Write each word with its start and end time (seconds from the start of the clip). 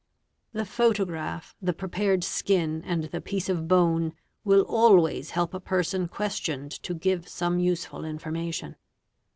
The 0.53 0.65
photo 0.65 1.05
graph, 1.05 1.53
the 1.61 1.73
prepared 1.73 2.23
skin, 2.23 2.81
and 2.87 3.03
the 3.11 3.21
piece 3.21 3.49
of 3.49 3.67
bone, 3.67 4.13
will 4.43 4.63
always 4.63 5.29
help 5.29 5.53
a 5.53 5.59
person 5.59 6.07
questioned 6.07 6.71
to 6.81 6.95
give 6.95 7.27
some 7.27 7.59
useful 7.59 8.03
information. 8.03 8.77